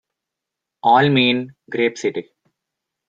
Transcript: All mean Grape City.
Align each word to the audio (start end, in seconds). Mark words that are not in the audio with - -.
All 0.81 1.09
mean 1.09 1.53
Grape 1.69 1.95
City. 1.95 2.31